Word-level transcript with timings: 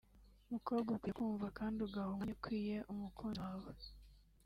mukobwa 0.51 0.89
ukwiye 0.91 1.13
kumva 1.17 1.47
kandi 1.57 1.77
ugaha 1.85 2.09
umwanya 2.11 2.33
ukwiye 2.37 2.77
umukunzi 2.91 3.39
wawe 3.45 3.71